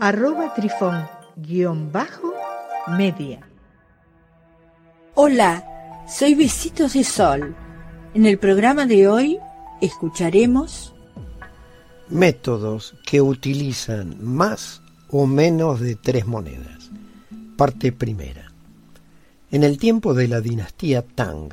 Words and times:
arroba 0.00 0.54
trifón 0.54 1.08
guion 1.36 1.90
bajo 1.90 2.32
media. 2.96 3.40
Hola, 5.14 5.64
soy 6.08 6.34
Besitos 6.34 6.92
de 6.92 7.02
Sol. 7.02 7.56
En 8.14 8.24
el 8.24 8.38
programa 8.38 8.86
de 8.86 9.08
hoy 9.08 9.38
escucharemos 9.80 10.94
métodos 12.08 12.94
que 13.04 13.20
utilizan 13.20 14.16
más 14.22 14.80
o 15.10 15.26
menos 15.26 15.80
de 15.80 15.96
tres 15.96 16.26
monedas. 16.26 16.90
Parte 17.56 17.90
primera. 17.90 18.52
En 19.50 19.64
el 19.64 19.78
tiempo 19.78 20.14
de 20.14 20.28
la 20.28 20.40
dinastía 20.40 21.02
Tang, 21.02 21.52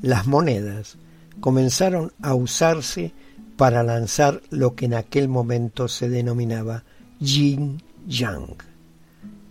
las 0.00 0.26
monedas 0.28 0.98
comenzaron 1.40 2.12
a 2.22 2.34
usarse 2.34 3.12
para 3.56 3.82
lanzar 3.82 4.40
lo 4.50 4.76
que 4.76 4.84
en 4.84 4.94
aquel 4.94 5.28
momento 5.28 5.88
se 5.88 6.08
denominaba 6.08 6.84
Yin 7.22 7.80
Yang, 8.08 8.56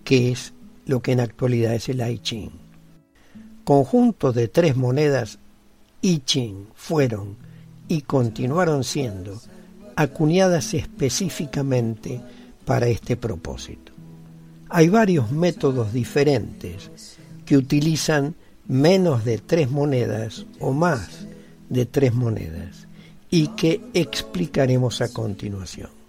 que 0.04 0.34
es 0.34 0.52
lo 0.86 1.02
que 1.02 1.14
en 1.14 1.22
actualidad 1.22 1.74
es 1.74 1.88
el 1.88 2.02
I 2.02 2.20
Ching. 2.20 2.52
Conjunto 3.64 4.34
de 4.34 4.50
tres 4.50 4.76
monedas 4.76 5.40
I 6.02 6.20
Ching 6.20 6.68
fueron 6.76 7.38
y 7.88 8.02
continuaron 8.02 8.84
siendo 8.84 9.40
acuñadas 9.96 10.74
específicamente 10.74 12.20
para 12.66 12.88
este 12.88 13.16
propósito. 13.16 13.94
Hay 14.68 14.90
varios 14.90 15.32
métodos 15.32 15.94
diferentes 15.94 17.18
que 17.46 17.56
utilizan 17.56 18.36
menos 18.68 19.24
de 19.24 19.38
tres 19.38 19.72
monedas 19.72 20.46
o 20.60 20.74
más 20.74 21.26
de 21.70 21.86
tres 21.86 22.14
monedas 22.14 22.90
y 23.30 23.48
que 23.48 23.80
explicaremos 23.94 25.00
a 25.00 25.08
continuación 25.14 26.01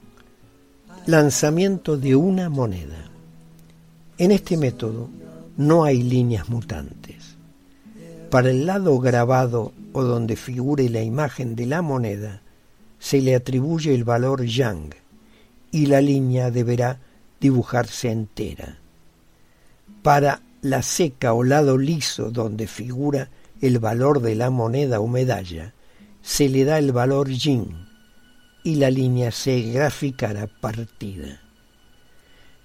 lanzamiento 1.07 1.97
de 1.97 2.15
una 2.15 2.49
moneda. 2.49 3.11
En 4.19 4.31
este 4.31 4.57
método 4.57 5.09
no 5.57 5.85
hay 5.85 6.03
líneas 6.03 6.49
mutantes. 6.49 7.37
Para 8.31 8.51
el 8.51 8.67
lado 8.67 8.99
grabado 8.99 9.73
o 9.93 10.05
donde 10.05 10.37
figure 10.37 10.89
la 10.89 11.03
imagen 11.03 11.57
de 11.57 11.67
la 11.67 11.83
moneda, 11.83 12.43
se 13.01 13.21
le 13.21 13.35
atribuye 13.35 13.95
el 13.95 14.05
valor 14.05 14.45
yang 14.45 14.95
y 15.73 15.87
la 15.87 16.01
línea 16.01 16.51
deberá 16.51 17.01
dibujarse 17.41 18.11
entera. 18.11 18.79
Para 20.03 20.41
la 20.63 20.83
seca 20.83 21.35
o 21.35 21.43
lado 21.43 21.79
liso 21.79 22.31
donde 22.31 22.69
figura 22.69 23.29
el 23.61 23.81
valor 23.81 24.21
de 24.21 24.37
la 24.37 24.51
moneda 24.51 25.01
o 25.01 25.09
medalla, 25.09 25.75
se 26.23 26.49
le 26.49 26.65
da 26.65 26.79
el 26.79 26.93
valor 26.93 27.29
yin 27.29 27.92
y 28.65 28.77
la 28.77 28.91
línea 28.91 29.31
se 29.31 29.61
graficará 29.63 30.47
partida. 30.47 31.41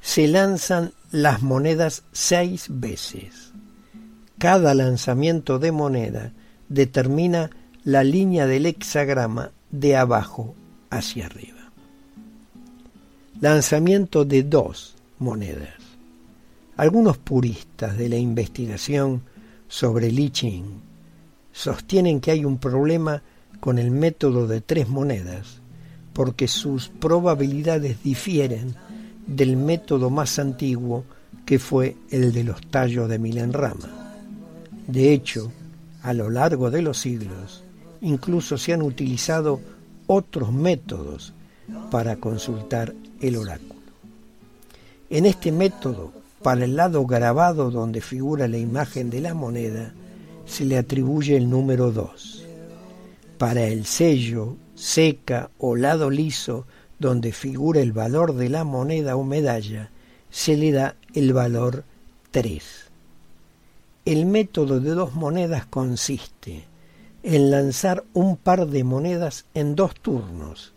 Se 0.01 0.27
lanzan 0.27 0.93
las 1.11 1.41
monedas 1.41 2.03
seis 2.11 2.67
veces. 2.69 3.51
Cada 4.37 4.73
lanzamiento 4.73 5.59
de 5.59 5.71
moneda 5.71 6.33
determina 6.69 7.49
la 7.83 8.03
línea 8.03 8.45
del 8.45 8.67
hexagrama 8.67 9.51
de 9.71 9.95
abajo 9.95 10.55
hacia 10.89 11.25
arriba. 11.25 11.71
Lanzamiento 13.41 14.25
de 14.25 14.43
dos 14.43 14.95
monedas. 15.19 15.73
Algunos 16.75 17.17
puristas 17.17 17.97
de 17.97 18.09
la 18.09 18.17
investigación 18.17 19.23
sobre 19.67 20.11
Li 20.11 20.29
Ching 20.29 20.81
sostienen 21.51 22.19
que 22.19 22.31
hay 22.31 22.45
un 22.45 22.59
problema 22.59 23.23
con 23.59 23.79
el 23.79 23.89
método 23.89 24.47
de 24.47 24.61
tres 24.61 24.87
monedas 24.87 25.61
porque 26.17 26.47
sus 26.47 26.89
probabilidades 26.89 28.01
difieren 28.01 28.73
del 29.27 29.55
método 29.55 30.09
más 30.09 30.39
antiguo 30.39 31.03
que 31.45 31.59
fue 31.59 31.95
el 32.09 32.33
de 32.33 32.43
los 32.43 32.59
tallos 32.71 33.07
de 33.07 33.19
milenrama. 33.19 34.15
De 34.87 35.13
hecho, 35.13 35.51
a 36.01 36.13
lo 36.13 36.31
largo 36.31 36.71
de 36.71 36.81
los 36.81 36.97
siglos, 36.97 37.63
incluso 38.01 38.57
se 38.57 38.73
han 38.73 38.81
utilizado 38.81 39.61
otros 40.07 40.51
métodos 40.51 41.33
para 41.91 42.15
consultar 42.15 42.95
el 43.21 43.35
oráculo. 43.35 43.75
En 45.11 45.27
este 45.27 45.51
método, 45.51 46.13
para 46.41 46.65
el 46.65 46.75
lado 46.75 47.05
grabado 47.05 47.69
donde 47.69 48.01
figura 48.01 48.47
la 48.47 48.57
imagen 48.57 49.11
de 49.11 49.21
la 49.21 49.35
moneda, 49.35 49.93
se 50.47 50.65
le 50.65 50.79
atribuye 50.79 51.37
el 51.37 51.47
número 51.47 51.91
2. 51.91 52.43
Para 53.37 53.67
el 53.67 53.85
sello 53.85 54.57
seca 54.77 55.49
o 55.57 55.75
lado 55.75 56.11
liso 56.11 56.67
donde 56.99 57.31
figura 57.31 57.81
el 57.81 57.93
valor 57.93 58.35
de 58.35 58.47
la 58.47 58.63
moneda 58.63 59.15
o 59.15 59.23
medalla, 59.23 59.89
se 60.29 60.55
le 60.55 60.71
da 60.71 60.95
el 61.15 61.33
valor 61.33 61.83
3. 62.31 62.63
El 64.05 64.25
método 64.27 64.79
de 64.79 64.91
dos 64.91 65.15
monedas 65.15 65.65
consiste 65.65 66.65
en 67.23 67.49
lanzar 67.49 68.03
un 68.13 68.37
par 68.37 68.67
de 68.67 68.83
monedas 68.83 69.45
en 69.55 69.75
dos 69.75 69.95
turnos 69.95 70.73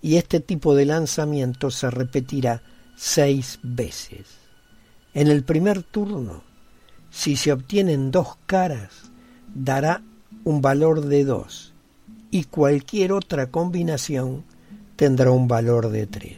y 0.00 0.16
este 0.16 0.40
tipo 0.40 0.74
de 0.74 0.86
lanzamiento 0.86 1.70
se 1.70 1.90
repetirá 1.90 2.62
seis 2.96 3.58
veces. 3.62 4.26
En 5.12 5.28
el 5.28 5.44
primer 5.44 5.82
turno, 5.82 6.42
si 7.10 7.36
se 7.36 7.52
obtienen 7.52 8.10
dos 8.10 8.36
caras, 8.46 9.10
dará 9.54 10.02
un 10.44 10.62
valor 10.62 11.02
de 11.02 11.24
2 11.24 11.75
y 12.36 12.44
cualquier 12.44 13.12
otra 13.12 13.46
combinación 13.46 14.44
tendrá 14.94 15.30
un 15.30 15.48
valor 15.48 15.88
de 15.88 16.06
3. 16.06 16.36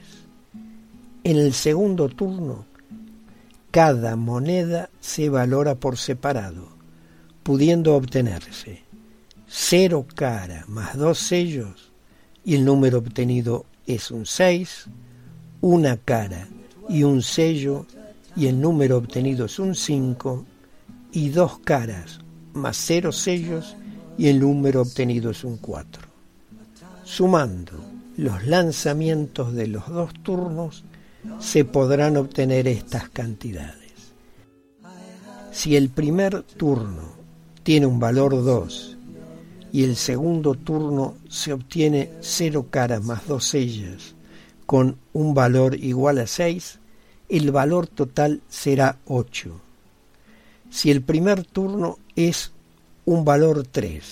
En 1.25 1.36
el 1.36 1.53
segundo 1.53 2.09
turno, 2.09 2.66
cada 3.72 4.14
moneda 4.14 4.91
se 5.00 5.28
valora 5.28 5.75
por 5.75 5.98
separado, 5.98 6.69
pudiendo 7.42 7.97
obtenerse 7.97 8.84
cero 9.48 10.06
cara 10.14 10.64
más 10.69 10.97
dos 10.97 11.19
sellos 11.19 11.91
y 12.44 12.54
el 12.54 12.65
número 12.65 12.98
obtenido 12.98 13.66
es 13.84 14.12
un 14.12 14.25
6, 14.25 14.86
una 15.62 15.97
cara 15.97 16.47
y 16.88 17.03
un 17.03 17.22
sello 17.22 17.86
y 18.36 18.47
el 18.47 18.60
número 18.60 18.98
obtenido 18.98 19.47
es 19.47 19.59
un 19.59 19.75
5 19.75 20.47
y 21.10 21.30
dos 21.30 21.59
caras 21.59 22.20
más 22.53 22.76
cero 22.76 23.10
sellos 23.10 23.75
y 24.18 24.26
el 24.26 24.40
número 24.40 24.82
obtenido 24.82 25.30
es 25.30 25.44
un 25.44 25.56
4. 25.56 26.02
Sumando 27.04 27.72
los 28.16 28.44
lanzamientos 28.44 29.54
de 29.54 29.68
los 29.68 29.88
dos 29.88 30.12
turnos, 30.22 30.84
se 31.38 31.64
podrán 31.64 32.16
obtener 32.16 32.66
estas 32.66 33.08
cantidades. 33.08 33.92
Si 35.52 35.76
el 35.76 35.88
primer 35.88 36.42
turno 36.42 37.12
tiene 37.62 37.86
un 37.86 38.00
valor 38.00 38.44
2 38.44 38.96
y 39.72 39.84
el 39.84 39.96
segundo 39.96 40.54
turno 40.54 41.16
se 41.28 41.52
obtiene 41.52 42.10
0 42.21 42.66
caras 42.71 43.03
más 43.03 43.26
2 43.26 43.44
sellas 43.44 44.14
con 44.66 44.98
un 45.12 45.32
valor 45.32 45.76
igual 45.76 46.18
a 46.18 46.26
6, 46.26 46.78
el 47.28 47.50
valor 47.53 47.86
total 47.86 48.42
será 48.48 48.98
8. 49.06 49.60
Si 50.71 50.91
el 50.91 51.03
primer 51.03 51.44
turno 51.44 51.98
es 52.16 52.53
un 53.09 53.25
valor 53.25 53.66
3 53.66 54.05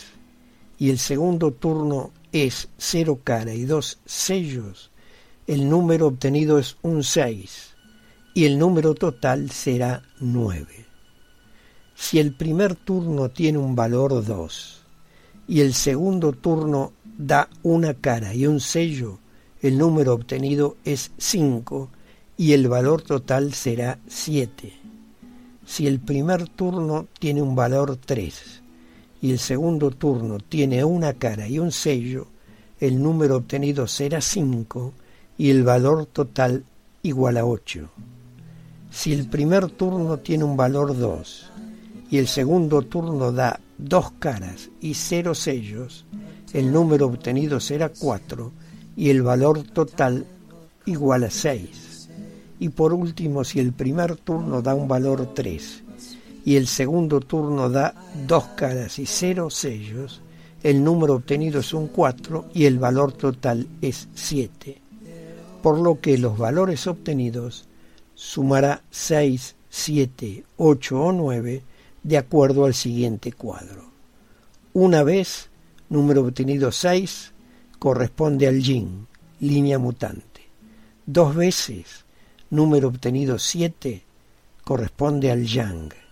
y 0.79 0.89
el 0.89 0.99
segundo 0.99 1.51
turno 1.51 2.13
es 2.33 2.71
0 2.79 3.21
cara 3.23 3.53
y 3.53 3.67
2 3.67 3.99
sellos, 4.07 4.91
el 5.47 5.69
número 5.69 6.07
obtenido 6.07 6.59
es 6.59 6.79
un 6.81 7.05
6 7.05 7.75
y 8.33 8.47
el 8.47 8.59
número 8.59 8.95
total 8.95 9.51
será 9.51 10.03
9. 10.19 10.87
Si 11.95 12.19
el 12.19 12.33
primer 12.33 12.75
turno 12.75 13.29
tiene 13.29 13.59
un 13.59 13.77
valor 13.77 14.25
2 14.25 14.83
y 15.47 15.61
el 15.61 15.75
segundo 15.75 16.33
turno 16.33 16.95
da 17.19 17.51
una 17.63 17.93
cara 17.93 18.33
y 18.33 18.47
un 18.47 18.61
sello, 18.61 19.19
el 19.61 19.77
número 19.77 20.15
obtenido 20.15 20.79
es 20.87 21.11
5 21.19 21.91
y 22.39 22.55
el 22.55 22.67
valor 22.67 23.03
total 23.03 23.53
será 23.53 23.99
7. 24.07 24.73
Si 25.67 25.87
el 25.87 26.01
primer 26.01 26.49
turno 26.49 27.09
tiene 27.19 27.43
un 27.43 27.55
valor 27.55 27.99
3 27.99 28.63
y 29.21 29.33
el 29.33 29.39
segundo 29.39 29.91
turno 29.91 30.39
tiene 30.39 30.85
una 30.85 31.15
cara 31.15 31.49
y 31.49 31.59
un 31.59 31.73
sello, 31.73 32.27
el 32.81 33.03
número 33.03 33.37
obtenido 33.37 33.87
será 33.87 34.21
5 34.21 34.93
y 35.39 35.51
el 35.51 35.63
valor 35.63 36.07
total 36.07 36.65
igual 37.03 37.37
a 37.39 37.45
8. 37.45 37.89
Si 38.91 39.13
el 39.13 39.29
primer 39.29 39.71
turno 39.71 40.19
tiene 40.19 40.45
un 40.45 40.57
valor 40.57 40.97
2 40.97 41.51
y 42.11 42.19
el 42.19 42.29
segundo 42.29 42.83
turno 42.83 43.33
da 43.33 43.61
dos 43.79 44.13
caras 44.19 44.71
y 44.81 44.95
cero 44.95 45.35
sellos, 45.35 46.07
el 46.53 46.73
número 46.73 47.07
obtenido 47.07 47.61
será 47.61 47.91
4 47.91 48.53
y 48.97 49.11
el 49.11 49.23
valor 49.23 49.63
total 49.63 50.27
igual 50.87 51.25
a 51.25 51.31
6. 51.31 52.09
Y 52.59 52.71
por 52.71 52.95
último, 52.95 53.45
si 53.45 53.61
el 53.61 53.73
primer 53.73 54.17
turno 54.17 54.63
da 54.63 54.75
un 54.75 54.89
valor 54.89 55.35
3 55.35 55.83
y 56.47 56.55
el 56.55 56.69
segundo 56.69 57.19
turno 57.19 57.69
da 57.69 57.93
dos 58.25 58.45
caras 58.55 59.01
y 59.01 59.07
cero 59.07 59.51
sellos, 59.51 60.23
el 60.63 60.83
número 60.83 61.17
obtenido 61.17 61.59
es 61.59 61.75
un 61.75 61.89
4 61.89 62.51
y 62.55 62.67
el 62.67 62.79
valor 62.79 63.13
total 63.13 63.67
es 63.83 64.09
7. 64.15 64.79
Por 65.61 65.81
lo 65.81 66.01
que 66.01 66.17
los 66.17 66.39
valores 66.39 66.87
obtenidos 66.87 67.67
sumará 68.15 68.81
6, 68.93 69.57
7, 69.69 70.45
8 70.57 71.01
o 71.01 71.11
9 71.11 71.63
de 72.05 72.17
acuerdo 72.17 72.65
al 72.65 72.75
siguiente 72.75 73.33
cuadro. 73.33 73.91
Una 74.73 75.03
vez, 75.03 75.51
número 75.89 76.21
obtenido 76.23 76.71
6 76.71 77.33
corresponde 77.81 78.47
al 78.47 78.63
yin, 78.63 79.09
línea 79.41 79.81
mutante. 79.81 80.43
Dos 81.07 81.35
veces, 81.35 82.05
número 82.51 82.87
obtenido 82.87 83.37
7 83.37 84.05
corresponde 84.63 85.33
al 85.33 85.45
yang. 85.45 86.06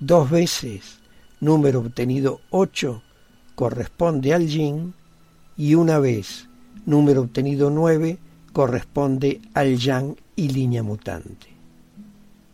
Dos 0.00 0.30
veces, 0.30 0.98
número 1.40 1.80
obtenido 1.80 2.40
8 2.48 3.02
corresponde 3.54 4.32
al 4.32 4.48
yin 4.48 4.94
y 5.58 5.74
una 5.74 5.98
vez, 5.98 6.48
número 6.86 7.20
obtenido 7.20 7.68
9 7.68 8.16
corresponde 8.54 9.42
al 9.52 9.76
yang 9.76 10.16
y 10.36 10.48
línea 10.48 10.82
mutante. 10.82 11.48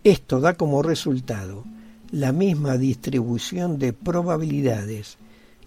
Esto 0.02 0.40
da 0.40 0.54
como 0.54 0.82
resultado 0.82 1.62
la 2.10 2.32
misma 2.32 2.78
distribución 2.78 3.78
de 3.78 3.92
probabilidades 3.92 5.16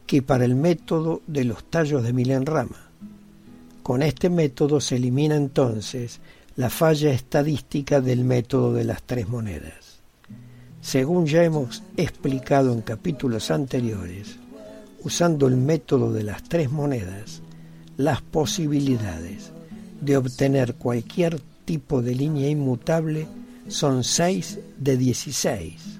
que 0.06 0.22
para 0.22 0.44
el 0.44 0.56
método 0.56 1.22
de 1.28 1.46
los 1.46 1.64
tallos 1.64 2.04
de 2.04 2.12
Milenrama. 2.12 2.90
Con 3.84 4.04
este 4.04 4.30
método 4.30 4.81
se 4.81 4.98
elimina 4.98 5.38
entonces 5.38 6.20
la 6.58 6.70
falla 6.70 7.14
estadística 7.14 8.02
del 8.02 8.26
método 8.26 8.74
de 8.74 8.84
las 8.84 9.02
tres 9.04 9.30
monedas. 9.30 9.79
Según 10.81 11.26
ya 11.26 11.44
hemos 11.44 11.84
explicado 11.98 12.74
en 12.74 12.81
capítulos 12.81 13.52
anteriores, 13.52 14.38
usando 15.04 15.48
el 15.48 15.58
método 15.58 16.14
de 16.14 16.24
las 16.24 16.44
tres 16.44 16.72
monedas, 16.72 17.42
las 17.98 18.22
posibilidades 18.22 19.52
de 20.00 20.18
obtener 20.18 20.76
cualquier 20.76 21.40
tipo 21.66 22.02
de 22.02 22.16
línea 22.16 22.50
inmutable 22.50 23.28
son 23.68 24.04
6 24.04 24.60
de 24.78 24.98
16, 24.98 26.00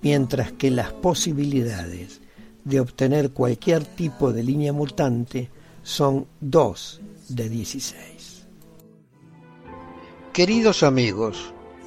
mientras 0.00 0.52
que 0.52 0.70
las 0.70 0.92
posibilidades 0.92 2.20
de 2.64 2.80
obtener 2.80 3.30
cualquier 3.30 3.84
tipo 3.84 4.32
de 4.32 4.42
línea 4.42 4.72
mutante 4.72 5.50
son 5.82 6.26
2 6.40 7.00
de 7.28 7.48
16. 7.48 8.46
Queridos 10.32 10.82
amigos, 10.82 11.52